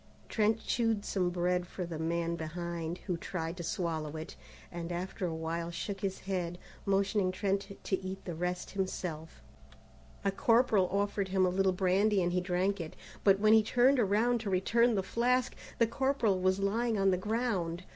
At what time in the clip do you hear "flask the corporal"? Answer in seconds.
15.03-16.39